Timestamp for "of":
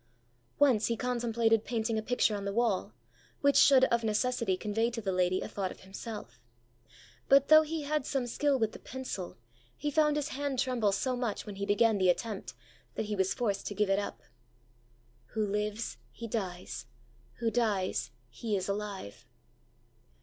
3.93-4.03, 5.69-5.81